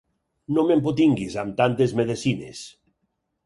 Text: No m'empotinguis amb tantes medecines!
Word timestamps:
No 0.57 0.63
m'empotinguis 0.69 1.37
amb 1.43 1.55
tantes 1.61 1.95
medecines! 2.03 2.67